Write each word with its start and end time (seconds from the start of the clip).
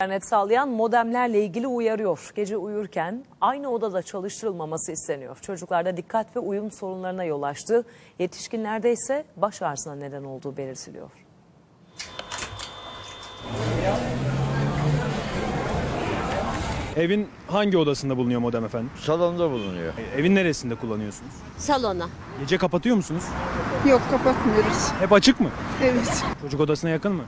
İnternet 0.00 0.28
sağlayan 0.28 0.68
modemlerle 0.68 1.44
ilgili 1.44 1.66
uyarıyor. 1.66 2.30
Gece 2.34 2.56
uyurken 2.56 3.24
aynı 3.40 3.68
odada 3.70 4.02
çalıştırılmaması 4.02 4.92
isteniyor. 4.92 5.36
Çocuklarda 5.42 5.96
dikkat 5.96 6.36
ve 6.36 6.40
uyum 6.40 6.70
sorunlarına 6.70 7.24
yol 7.24 7.42
açtı. 7.42 7.84
Yetişkinlerde 8.18 8.92
ise 8.92 9.24
baş 9.36 9.62
ağrısına 9.62 9.94
neden 9.94 10.24
olduğu 10.24 10.56
belirtiliyor. 10.56 11.10
Evin 16.96 17.28
hangi 17.48 17.78
odasında 17.78 18.16
bulunuyor 18.16 18.40
modem 18.40 18.64
efendim? 18.64 18.90
Salonda 19.00 19.50
bulunuyor. 19.50 19.92
E, 19.98 20.20
Evin 20.20 20.34
neresinde 20.34 20.74
kullanıyorsunuz? 20.74 21.32
Salona. 21.58 22.08
Gece 22.40 22.58
kapatıyor 22.58 22.96
musunuz? 22.96 23.22
Yok 23.88 24.02
kapatmıyoruz. 24.10 24.88
Hep 25.00 25.12
açık 25.12 25.40
mı? 25.40 25.48
Evet. 25.84 26.24
Çocuk 26.42 26.60
odasına 26.60 26.90
yakın 26.90 27.12
mı? 27.12 27.24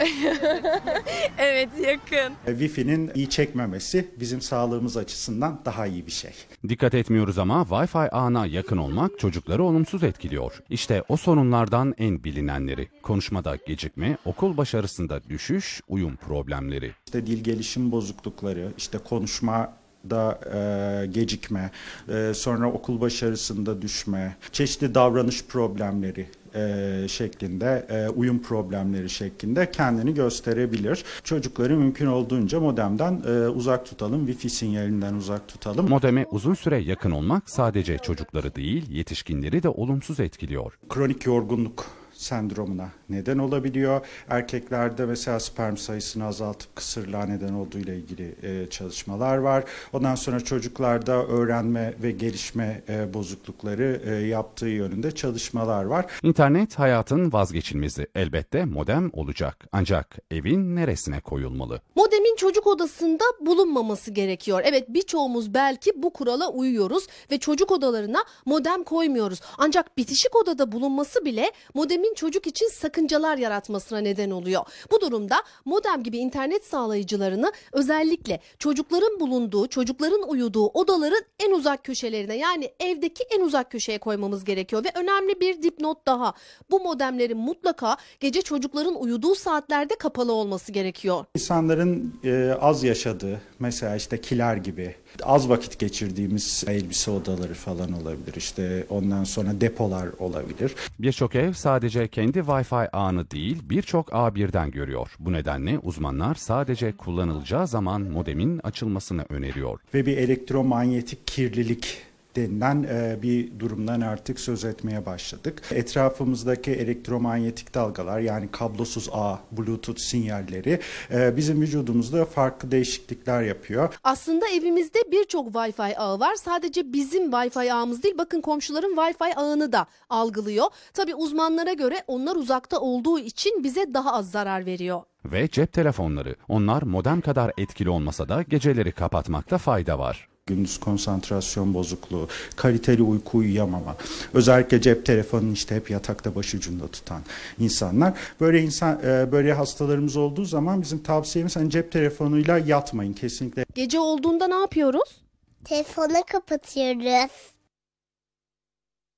Evet 1.38 1.68
yakın. 1.86 2.34
Wi-Fi'nin 2.46 3.10
iyi 3.14 3.30
çekmemesi 3.30 4.08
bizim 4.20 4.40
sağlığımız 4.40 4.96
açısından 4.96 5.60
daha 5.64 5.86
iyi 5.86 6.06
bir 6.06 6.12
şey. 6.12 6.30
Dikkat 6.68 6.94
etmiyoruz 6.94 7.38
ama 7.38 7.62
Wi-Fi 7.62 8.10
ağına 8.10 8.46
yakın 8.46 8.76
olmak 8.76 9.18
çocukları 9.18 9.64
olumsuz 9.64 10.02
etkiliyor. 10.04 10.62
İşte 10.70 11.02
o 11.08 11.16
sorunlardan 11.16 11.94
en 11.98 12.24
bilinenleri. 12.24 12.88
Konuşmada 13.02 13.56
gecikme, 13.66 14.16
okul 14.24 14.56
başarısında 14.56 15.24
düşüş, 15.28 15.80
uyum 15.88 16.16
problemleri. 16.16 16.92
İşte 17.06 17.26
dil 17.26 17.44
gelişim 17.44 17.92
bozuklukları, 17.92 18.72
işte 18.78 18.98
konuşma 18.98 19.72
da 20.10 20.40
e, 20.54 21.06
gecikme, 21.06 21.70
e, 22.08 22.32
sonra 22.34 22.72
okul 22.72 23.00
başarısında 23.00 23.82
düşme, 23.82 24.36
çeşitli 24.52 24.94
davranış 24.94 25.44
problemleri 25.44 26.26
e, 26.54 27.08
şeklinde, 27.08 27.86
e, 27.90 28.08
uyum 28.08 28.42
problemleri 28.42 29.10
şeklinde 29.10 29.70
kendini 29.70 30.14
gösterebilir. 30.14 31.04
Çocukları 31.24 31.76
mümkün 31.76 32.06
olduğunca 32.06 32.60
modemden 32.60 33.22
e, 33.26 33.48
uzak 33.48 33.86
tutalım, 33.86 34.28
Wi-Fi 34.28 34.48
sinyalinden 34.48 35.14
uzak 35.14 35.48
tutalım. 35.48 35.88
Modeme 35.88 36.26
uzun 36.30 36.54
süre 36.54 36.78
yakın 36.78 37.10
olmak 37.10 37.50
sadece 37.50 37.98
çocukları 37.98 38.54
değil, 38.54 38.90
yetişkinleri 38.90 39.62
de 39.62 39.68
olumsuz 39.68 40.20
etkiliyor. 40.20 40.78
kronik 40.88 41.26
yorgunluk 41.26 41.99
sendromuna 42.20 42.88
neden 43.08 43.38
olabiliyor. 43.38 44.06
Erkeklerde 44.28 45.06
mesela 45.06 45.40
sperm 45.40 45.76
sayısını 45.76 46.26
azaltıp 46.26 46.76
kısırlığa 46.76 47.26
neden 47.26 47.52
olduğu 47.52 47.78
ile 47.78 47.96
ilgili 47.96 48.34
e, 48.42 48.70
çalışmalar 48.70 49.36
var. 49.36 49.64
Ondan 49.92 50.14
sonra 50.14 50.40
çocuklarda 50.40 51.26
öğrenme 51.26 51.94
ve 52.02 52.10
gelişme 52.10 52.82
e, 52.88 53.14
bozuklukları 53.14 54.02
e, 54.04 54.10
yaptığı 54.26 54.68
yönünde 54.68 55.10
çalışmalar 55.10 55.84
var. 55.84 56.06
İnternet 56.22 56.78
hayatın 56.78 57.32
vazgeçilmezi. 57.32 58.06
Elbette 58.14 58.64
modem 58.64 59.10
olacak. 59.12 59.66
Ancak 59.72 60.18
evin 60.30 60.76
neresine 60.76 61.20
koyulmalı? 61.20 61.80
Modemin 61.94 62.36
çocuk 62.36 62.66
odasında 62.66 63.24
bulunmaması 63.40 64.10
gerekiyor. 64.10 64.62
Evet 64.64 64.84
birçoğumuz 64.88 65.54
belki 65.54 65.90
bu 65.96 66.12
kurala 66.12 66.48
uyuyoruz 66.48 67.06
ve 67.30 67.38
çocuk 67.38 67.70
odalarına 67.70 68.24
modem 68.46 68.82
koymuyoruz. 68.82 69.40
Ancak 69.58 69.96
bitişik 69.98 70.36
odada 70.36 70.72
bulunması 70.72 71.24
bile 71.24 71.52
modemin 71.74 72.09
çocuk 72.14 72.46
için 72.46 72.68
sakıncalar 72.68 73.38
yaratmasına 73.38 73.98
neden 73.98 74.30
oluyor. 74.30 74.62
Bu 74.90 75.00
durumda 75.00 75.36
modem 75.64 76.02
gibi 76.02 76.18
internet 76.18 76.64
sağlayıcılarını 76.64 77.52
özellikle 77.72 78.40
çocukların 78.58 79.20
bulunduğu, 79.20 79.66
çocukların 79.66 80.28
uyuduğu 80.28 80.66
odaların 80.66 81.22
en 81.38 81.50
uzak 81.52 81.84
köşelerine 81.84 82.36
yani 82.36 82.72
evdeki 82.80 83.24
en 83.30 83.40
uzak 83.40 83.70
köşeye 83.70 83.98
koymamız 83.98 84.44
gerekiyor. 84.44 84.84
Ve 84.84 84.88
önemli 84.94 85.40
bir 85.40 85.62
dipnot 85.62 86.06
daha. 86.06 86.34
Bu 86.70 86.80
modemlerin 86.80 87.38
mutlaka 87.38 87.96
gece 88.20 88.42
çocukların 88.42 88.94
uyuduğu 88.94 89.34
saatlerde 89.34 89.94
kapalı 89.94 90.32
olması 90.32 90.72
gerekiyor. 90.72 91.24
İnsanların 91.36 92.14
e, 92.24 92.54
az 92.60 92.84
yaşadığı 92.84 93.40
mesela 93.58 93.96
işte 93.96 94.20
kiler 94.20 94.56
gibi 94.56 94.94
az 95.22 95.48
vakit 95.48 95.78
geçirdiğimiz 95.78 96.64
elbise 96.66 97.10
odaları 97.10 97.54
falan 97.54 97.92
olabilir. 97.92 98.34
İşte 98.36 98.86
ondan 98.90 99.24
sonra 99.24 99.60
depolar 99.60 100.08
olabilir. 100.18 100.74
Birçok 100.98 101.34
ev 101.34 101.52
sadece 101.52 101.99
kendi 102.08 102.38
Wi-Fi 102.38 102.88
ağını 102.92 103.30
değil, 103.30 103.62
birçok 103.64 104.14
ağ 104.14 104.34
birden 104.34 104.70
görüyor. 104.70 105.16
Bu 105.18 105.32
nedenle 105.32 105.78
uzmanlar 105.78 106.34
sadece 106.34 106.96
kullanılacağı 106.96 107.66
zaman 107.66 108.02
modemin 108.02 108.60
açılmasını 108.62 109.24
öneriyor. 109.28 109.80
ve 109.94 110.06
bir 110.06 110.16
elektromanyetik 110.16 111.26
kirlilik 111.26 112.09
denilen 112.36 112.82
e, 112.82 113.22
bir 113.22 113.58
durumdan 113.58 114.00
artık 114.00 114.40
söz 114.40 114.64
etmeye 114.64 115.06
başladık. 115.06 115.62
Etrafımızdaki 115.70 116.70
elektromanyetik 116.70 117.74
dalgalar 117.74 118.20
yani 118.20 118.48
kablosuz 118.50 119.08
ağ, 119.12 119.38
bluetooth 119.52 119.98
sinyalleri 119.98 120.80
e, 121.10 121.36
bizim 121.36 121.60
vücudumuzda 121.60 122.24
farklı 122.24 122.70
değişiklikler 122.70 123.42
yapıyor. 123.42 123.94
Aslında 124.04 124.48
evimizde 124.48 124.98
birçok 125.10 125.48
Wi-Fi 125.48 125.96
ağı 125.96 126.20
var. 126.20 126.34
Sadece 126.34 126.92
bizim 126.92 127.30
Wi-Fi 127.30 127.72
ağımız 127.72 128.02
değil 128.02 128.18
bakın 128.18 128.40
komşuların 128.40 128.96
Wi-Fi 128.96 129.34
ağını 129.34 129.72
da 129.72 129.86
algılıyor. 130.10 130.66
Tabi 130.94 131.14
uzmanlara 131.14 131.72
göre 131.72 132.04
onlar 132.06 132.36
uzakta 132.36 132.78
olduğu 132.80 133.18
için 133.18 133.64
bize 133.64 133.94
daha 133.94 134.12
az 134.12 134.30
zarar 134.30 134.66
veriyor. 134.66 135.02
Ve 135.24 135.48
cep 135.48 135.72
telefonları. 135.72 136.36
Onlar 136.48 136.82
modem 136.82 137.20
kadar 137.20 137.52
etkili 137.58 137.90
olmasa 137.90 138.28
da 138.28 138.42
geceleri 138.42 138.92
kapatmakta 138.92 139.58
fayda 139.58 139.98
var. 139.98 140.28
Gündüz 140.46 140.80
konsantrasyon 140.80 141.74
bozukluğu, 141.74 142.28
kaliteli 142.56 143.02
uyku 143.02 143.38
uyuyamama, 143.38 143.96
özellikle 144.34 144.80
cep 144.80 145.06
telefonunu 145.06 145.52
işte 145.52 145.74
hep 145.76 145.90
yatakta 145.90 146.34
başucunda 146.34 146.88
tutan 146.88 147.22
insanlar. 147.58 148.18
Böyle 148.40 148.62
insan 148.62 149.00
e, 149.04 149.32
böyle 149.32 149.52
hastalarımız 149.52 150.16
olduğu 150.16 150.44
zaman 150.44 150.82
bizim 150.82 151.02
tavsiyemiz 151.02 151.56
hani 151.56 151.70
cep 151.70 151.92
telefonuyla 151.92 152.58
yatmayın 152.58 153.12
kesinlikle. 153.12 153.64
Gece 153.74 153.98
olduğunda 154.00 154.46
ne 154.46 154.54
yapıyoruz? 154.54 155.22
Telefonu 155.64 156.12
kapatıyoruz. 156.32 157.30